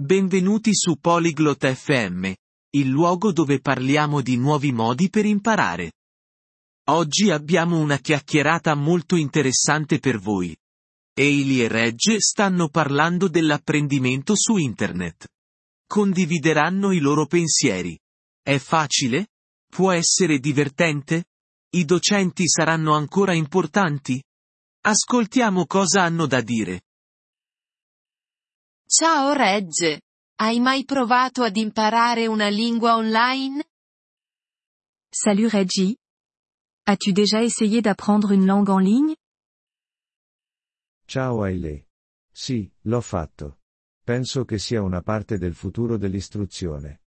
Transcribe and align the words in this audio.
Benvenuti 0.00 0.74
su 0.74 0.96
Polyglot 0.98 1.74
FM, 1.74 2.32
il 2.70 2.88
luogo 2.88 3.32
dove 3.32 3.60
parliamo 3.60 4.22
di 4.22 4.38
nuovi 4.38 4.72
modi 4.72 5.10
per 5.10 5.26
imparare. 5.26 5.92
Oggi 6.88 7.30
abbiamo 7.30 7.78
una 7.78 7.98
chiacchierata 7.98 8.74
molto 8.74 9.16
interessante 9.16 9.98
per 9.98 10.18
voi. 10.18 10.56
Eili 11.12 11.62
e 11.62 11.68
Regge 11.68 12.18
stanno 12.18 12.70
parlando 12.70 13.28
dell'apprendimento 13.28 14.32
su 14.36 14.56
Internet. 14.56 15.28
Condivideranno 15.86 16.92
i 16.92 16.98
loro 16.98 17.26
pensieri. 17.26 17.94
È 18.42 18.56
facile? 18.56 19.26
Può 19.68 19.92
essere 19.92 20.38
divertente? 20.38 21.24
I 21.74 21.84
docenti 21.84 22.48
saranno 22.48 22.94
ancora 22.94 23.34
importanti? 23.34 24.18
Ascoltiamo 24.80 25.66
cosa 25.66 26.04
hanno 26.04 26.24
da 26.24 26.40
dire. 26.40 26.84
Ciao 28.92 29.32
Regge! 29.34 30.00
Hai 30.40 30.58
mai 30.58 30.84
provato 30.84 31.44
ad 31.44 31.56
imparare 31.56 32.26
una 32.26 32.48
lingua 32.48 32.96
online? 32.96 33.62
Salut 35.08 35.52
Reggie. 35.52 35.94
As-tu 36.88 37.12
déjà 37.12 37.40
essayé 37.40 37.82
d'apprendre 37.82 38.32
une 38.32 38.46
langue 38.46 38.68
en 38.68 38.80
ligne? 38.80 39.14
Ciao 41.06 41.44
Ailey. 41.44 41.86
Sì, 42.32 42.68
l'ho 42.86 43.00
fatto. 43.00 43.60
Penso 44.02 44.44
che 44.44 44.58
sia 44.58 44.82
una 44.82 45.02
parte 45.02 45.38
del 45.38 45.54
futuro 45.54 45.96
dell'istruzione. 45.96 47.02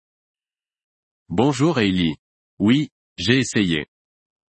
Bonjour 1.31 1.79
Hailey. 1.79 2.15
Oui, 2.59 2.91
j'ai 3.17 3.39
essayé. 3.39 3.87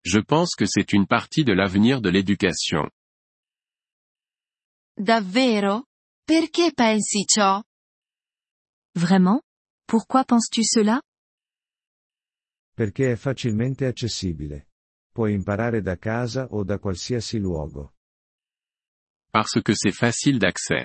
Je 0.02 0.20
pense 0.20 0.54
que 0.56 0.64
c'est 0.64 0.94
une 0.94 1.06
partie 1.06 1.44
de 1.44 1.52
l'avenir 1.52 2.00
de 2.00 2.08
l'éducation. 2.08 2.88
Davvero? 4.96 5.84
Perché 6.28 6.74
pensi 6.74 7.24
ciò? 7.24 7.58
Vraiment 8.92 9.40
Pourquoi 9.86 10.26
penses-tu 10.26 10.60
cela 10.62 11.00
Perché 12.74 13.12
è 13.12 13.16
facilmente 13.16 13.86
accessibile. 13.86 14.68
Puoi 15.10 15.32
imparare 15.32 15.80
da 15.80 15.96
casa 15.96 16.48
o 16.50 16.64
da 16.64 16.78
qualsiasi 16.78 17.38
luogo. 17.38 17.94
Parce 19.30 19.62
que 19.62 19.74
c'est 19.74 19.94
facile 19.94 20.38
d'accès. 20.38 20.84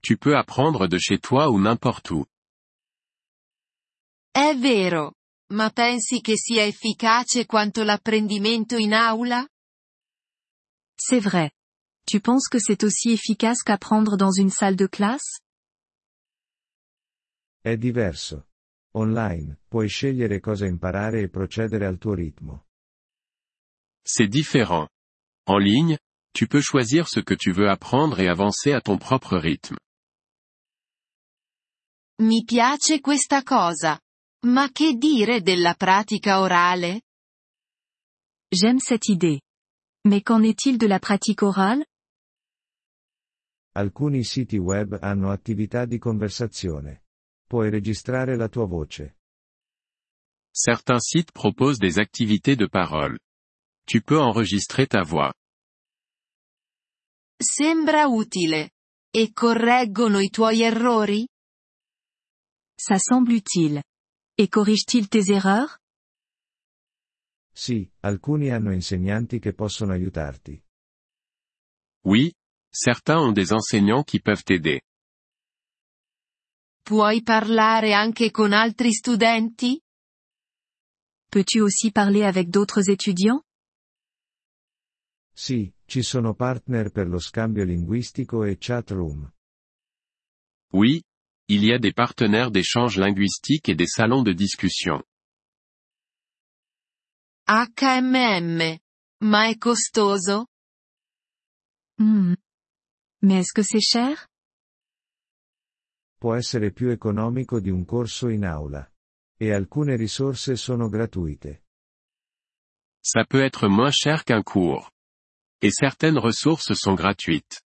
Tu 0.00 0.16
peux 0.16 0.36
apprendre 0.36 0.86
de 0.86 0.98
chez 0.98 1.18
toi 1.18 1.48
ou 1.50 1.58
n'importe 1.58 2.10
où. 2.12 2.24
È 4.30 4.54
vero. 4.54 5.14
Ma 5.54 5.70
pensi 5.70 6.20
che 6.20 6.36
sia 6.36 6.62
efficace 6.62 7.46
quanto 7.46 7.82
l'apprendimento 7.82 8.76
in 8.76 8.92
aula? 8.94 9.44
C'est 10.94 11.20
vrai. 11.20 11.50
Tu 12.08 12.20
penses 12.20 12.48
que 12.48 12.58
c'est 12.58 12.84
aussi 12.84 13.10
efficace 13.10 13.62
qu'apprendre 13.62 14.16
dans 14.16 14.32
une 14.32 14.48
salle 14.48 14.76
de 14.76 14.86
classe? 14.86 15.40
È 17.62 17.76
diverso. 17.76 18.46
Online, 18.94 19.58
puoi 19.68 19.88
scegliere 19.88 20.40
cosa 20.40 20.64
imparare 20.64 21.20
e 21.20 21.28
procedere 21.28 21.84
al 21.84 21.98
tuo 21.98 22.14
ritmo. 22.14 22.64
C'est 24.02 24.26
différent. 24.26 24.88
En 25.50 25.58
ligne, 25.58 25.98
tu 26.32 26.46
peux 26.46 26.62
choisir 26.62 27.08
ce 27.08 27.20
que 27.20 27.34
tu 27.34 27.52
veux 27.52 27.68
apprendre 27.68 28.20
et 28.20 28.28
avancer 28.28 28.72
à 28.72 28.80
ton 28.80 28.96
propre 28.96 29.36
rythme. 29.36 29.76
Mi 32.22 32.42
piace 32.44 33.00
questa 33.00 33.42
cosa. 33.42 34.00
Ma 34.46 34.70
che 34.70 34.94
dire 34.94 35.42
della 35.42 35.74
pratica 35.74 36.40
orale? 36.40 37.02
J'aime 38.50 38.80
cette 38.80 39.08
idée. 39.08 39.42
Mais 40.06 40.22
qu'en 40.22 40.42
est-il 40.42 40.78
de 40.78 40.86
la 40.86 41.00
pratique 41.00 41.42
orale? 41.42 41.84
Alcuni 43.78 44.24
siti 44.24 44.56
web 44.56 44.98
hanno 45.00 45.30
attività 45.30 45.84
di 45.84 45.98
conversazione. 45.98 47.04
Puoi 47.46 47.70
registrare 47.70 48.34
la 48.34 48.48
tua 48.48 48.66
voce. 48.66 49.18
Certains 50.50 51.06
sites 51.06 51.30
proposent 51.30 51.78
des 51.78 51.98
activités 51.98 52.56
de 52.56 52.66
parole. 52.66 53.20
Tu 53.84 54.02
peux 54.02 54.18
enregistrer 54.18 54.88
ta 54.88 55.04
voix. 55.04 55.32
Sembra 57.38 58.08
utile. 58.08 58.72
E 59.14 59.32
correggono 59.32 60.18
i 60.18 60.28
tuoi 60.28 60.62
errori? 60.62 61.28
Ça 62.74 62.98
semble 62.98 63.34
utile. 63.34 63.84
Et 64.34 64.48
corrige-t-il 64.48 65.06
tes 65.06 65.30
erreurs? 65.30 65.78
Sì, 67.52 67.88
alcuni 68.00 68.50
hanno 68.50 68.72
insegnanti 68.72 69.38
che 69.38 69.54
possono 69.54 69.92
aiutarti. 69.92 70.60
Oui, 72.06 72.32
certains 72.70 73.18
ont 73.18 73.32
des 73.32 73.52
enseignants 73.52 74.04
qui 74.04 74.20
peuvent 74.20 74.44
t'aider. 74.44 74.80
Puoi 76.84 77.22
parlare 77.22 77.92
anche 77.92 78.30
con 78.30 78.52
altri 78.52 78.92
studenti? 78.92 79.80
Peux-tu 81.30 81.60
aussi 81.60 81.90
parler 81.90 82.24
avec 82.24 82.48
d'autres 82.50 82.88
étudiants? 82.88 83.42
Sì, 85.34 85.72
ci 85.86 86.02
sono 86.02 86.34
partner 86.34 86.90
per 86.90 87.06
lo 87.06 87.18
scambio 87.18 87.64
linguistico 87.64 88.44
e 88.44 88.56
chat 88.58 88.90
room. 88.90 89.30
Oui, 90.72 91.02
il 91.48 91.64
y 91.64 91.72
a 91.72 91.78
des 91.78 91.92
partenaires 91.92 92.50
d'échange 92.50 92.98
linguistique 92.98 93.68
et 93.68 93.74
des 93.74 93.86
salons 93.86 94.22
de 94.22 94.32
discussion. 94.32 95.02
HMM. 97.46 98.78
Ma 99.20 99.48
è 99.48 99.56
costoso? 99.56 100.46
Hmm. 101.98 102.34
Mais 103.22 103.40
est-ce 103.40 103.52
que 103.52 103.62
c'est 103.62 103.80
cher? 103.82 104.28
Può 106.18 106.34
essere 106.34 106.72
più 106.72 106.90
economico 106.90 107.60
di 107.60 107.70
un 107.70 107.84
corso 107.84 108.28
in 108.28 108.44
aula. 108.44 108.90
E 109.36 109.52
alcune 109.52 109.96
risorse 109.96 110.56
sono 110.56 110.88
gratuite. 110.88 111.64
Ça 113.00 113.24
peut 113.24 113.44
être 113.44 113.68
moins 113.68 113.92
cher 113.92 114.24
qu'un 114.24 114.42
cours. 114.42 114.90
Et 115.60 115.70
certaines 115.70 116.18
ressources 116.18 116.74
sont 116.74 116.94
gratuites. 116.94 117.62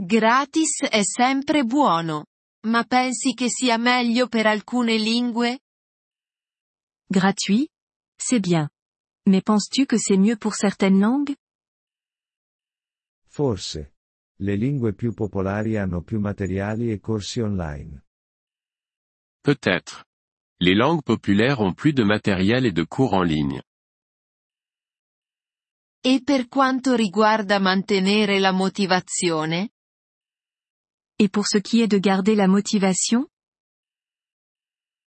Gratis 0.00 0.82
è 0.90 1.02
sempre 1.02 1.64
buono. 1.64 2.26
Ma 2.66 2.84
pensi 2.84 3.34
che 3.34 3.48
sia 3.48 3.76
meglio 3.78 4.28
per 4.28 4.46
alcune 4.46 4.96
lingue? 4.96 5.60
Gratuit? 7.10 7.68
C'est 8.16 8.40
bien. 8.40 8.68
Mais 9.26 9.42
penses-tu 9.42 9.86
que 9.86 9.98
c'est 9.98 10.18
mieux 10.18 10.36
pour 10.36 10.54
certaines 10.54 10.98
langues? 10.98 11.34
Forse. 13.38 13.94
Le 14.40 14.56
lingue 14.56 14.94
più 14.94 15.14
popolari 15.14 15.76
hanno 15.76 16.02
più 16.02 16.18
materiali 16.18 16.90
e 16.90 16.98
corsi 16.98 17.38
online. 17.38 18.04
Peut-être. 19.40 20.06
Les 20.56 20.74
langues 20.74 21.04
populaires 21.04 21.60
ont 21.60 21.72
plus 21.72 21.92
de 21.92 22.02
matériel 22.02 22.66
et 22.66 22.72
de 22.72 22.84
cours 22.84 23.12
en 23.12 23.22
ligne. 23.22 23.62
E 26.00 26.20
per 26.24 26.48
quanto 26.48 26.96
riguarda 26.96 27.60
mantenere 27.60 28.40
la 28.40 28.50
motivazione? 28.50 29.70
Et 31.14 31.30
pour 31.30 31.46
ce 31.46 31.60
qui 31.60 31.82
est 31.82 31.90
de 31.92 32.00
garder 32.00 32.34
la 32.34 32.48
motivation 32.48 33.28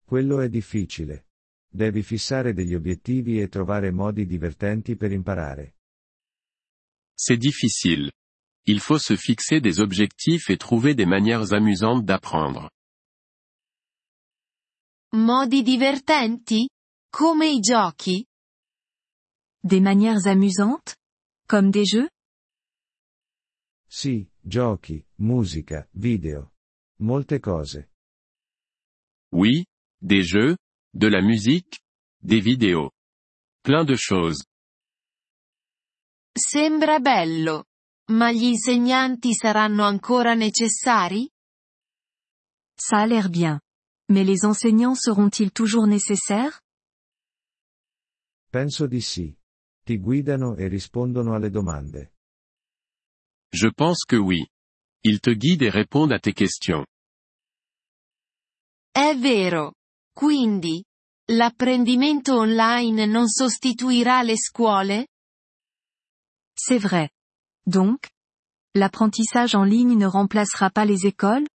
Quello 0.06 0.42
è 0.42 0.48
difficile. 0.48 1.26
Devi 1.68 2.03
fissare 2.03 2.53
degli 2.53 2.76
obiettivi 2.76 3.42
e 3.42 3.48
trovare 3.48 3.90
modi 3.90 4.28
divertenti 4.28 4.96
per 4.96 5.12
imparare. 5.12 5.78
C'est 7.24 7.38
difficile. 7.38 8.12
Il 8.66 8.80
faut 8.80 8.98
se 8.98 9.16
fixer 9.16 9.62
des 9.62 9.80
objectifs 9.80 10.50
et 10.50 10.58
trouver 10.58 10.96
des 10.96 11.06
manières 11.06 11.54
amusantes 11.54 12.04
d'apprendre. 12.04 12.72
Modi 15.14 15.62
divertenti? 15.62 16.68
Come 17.12 17.46
i 17.46 17.62
giochi? 17.62 18.26
Des 19.64 19.82
manières 19.82 20.26
amusantes? 20.26 20.96
Comme 21.48 21.70
des 21.70 21.86
jeux? 21.86 22.09
Sì, 23.88 24.28
giochi, 24.44 25.06
musica, 25.20 25.88
video. 25.94 26.50
Molte 26.98 27.40
cose. 27.40 27.85
Oui, 29.32 29.66
des 30.02 30.23
jeux, 30.23 30.58
de 30.96 31.08
la 31.08 31.22
musique, 31.22 31.82
des 32.23 32.41
vidéos. 32.41 32.90
Plein 33.62 33.85
de 33.85 33.96
choses. 33.96 34.44
Sembra 36.34 37.00
bello. 37.00 37.66
Ma 38.12 38.32
gli 38.32 38.44
insegnanti 38.44 39.34
saranno 39.34 39.84
ancora 39.84 40.34
necessari? 40.34 41.30
Ça 42.74 43.02
a 43.02 43.06
l'air 43.06 43.30
bien. 43.30 43.60
Mais 44.10 44.26
les 44.26 44.44
enseignants 44.44 45.00
seront-ils 45.00 45.52
toujours 45.52 45.88
nécessaires 45.88 46.62
Penso 48.50 48.88
di 48.88 49.02
sì. 49.02 49.34
Ti 49.84 49.98
guidano 49.98 50.56
e 50.56 50.68
rispondono 50.68 51.34
alle 51.34 51.50
domande. 51.50 52.14
Je 53.50 53.72
pense 53.72 54.06
que 54.06 54.18
oui. 54.18 54.46
Ils 55.04 55.20
te 55.20 55.32
guident 55.36 55.64
et 55.64 55.70
répondent 55.72 56.14
à 56.14 56.20
tes 56.20 56.34
questions. 56.34 56.86
È 58.92 59.16
vero. 59.16 59.74
Quindi, 60.14 60.84
l'apprendimento 61.32 62.38
online 62.38 63.06
non 63.06 63.28
sostituirà 63.28 64.22
le 64.22 64.38
scuole? 64.38 65.08
C'est 66.63 66.78
vrai. 66.78 67.09
Donc 67.66 68.08
L'apprentissage 68.75 69.55
en 69.55 69.63
ligne 69.63 69.97
ne 69.97 70.05
remplacera 70.05 70.69
pas 70.69 70.85
les 70.85 71.08
écoles? 71.08 71.47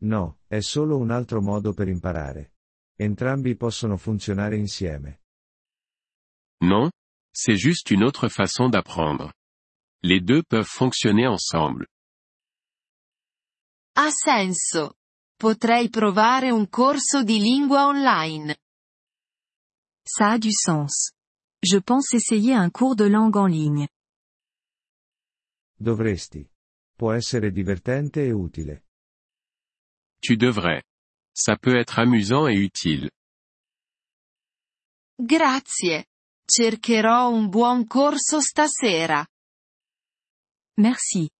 No, 0.00 0.38
è 0.48 0.60
solo 0.60 0.96
un 0.96 1.10
altro 1.10 1.42
modo 1.42 1.74
per 1.74 1.88
imparare. 1.88 2.54
Entrambi 2.98 3.54
possono 3.56 3.98
funzionare 3.98 4.56
insieme. 4.56 5.20
Non, 6.62 6.90
c'est 7.30 7.56
juste 7.56 7.90
une 7.90 8.02
autre 8.02 8.28
façon 8.28 8.70
d'apprendre. 8.70 9.32
Les 10.02 10.20
deux 10.20 10.42
peuvent 10.42 10.66
fonctionner 10.66 11.26
ensemble. 11.28 11.86
Ha 13.96 14.10
senso. 14.10 14.94
Potrei 15.36 15.90
provare 15.90 16.50
un 16.50 16.68
corso 16.68 17.22
di 17.22 17.38
lingua 17.38 17.86
online. 17.86 18.56
Ça 20.02 20.32
a 20.32 20.38
du 20.38 20.50
sens. 20.52 21.12
Je 21.62 21.78
pense 21.78 22.14
essayer 22.14 22.54
un 22.54 22.70
cours 22.70 22.96
de 22.96 23.04
langue 23.04 23.36
en 23.36 23.46
ligne. 23.46 23.88
Dovresti. 25.78 26.48
Può 26.96 27.12
essere 27.12 27.50
divertente 27.50 28.22
e 28.26 28.32
utile. 28.32 28.84
Tu 30.20 30.36
devrais. 30.36 30.82
Ça 31.32 31.56
peut 31.56 31.76
être 31.78 31.98
amusant 31.98 32.46
et 32.48 32.56
utile. 32.56 33.10
Grazie. 35.16 36.06
Cercherò 36.46 37.30
un 37.32 37.48
buon 37.48 37.86
corso 37.86 38.40
stasera. 38.40 39.26
Merci. 40.78 41.30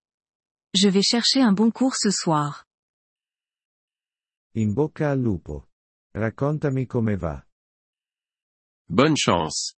Je 0.73 0.89
vais 0.89 1.03
chercher 1.03 1.41
un 1.41 1.53
bon 1.53 1.71
cours 1.73 1.97
ce 1.97 2.11
soir. 2.11 2.65
In 4.55 4.73
bocca 4.73 5.11
al 5.11 5.21
lupo. 5.21 5.69
Raccontami 6.13 6.87
come 6.87 7.17
va. 7.17 7.45
Bonne 8.87 9.17
chance. 9.17 9.80